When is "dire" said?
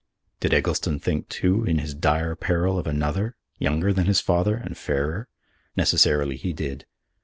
1.93-2.35